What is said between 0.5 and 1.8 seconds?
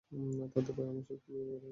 তাদের ভয় আমার শক্তি ভেবে বড় হয়েছি।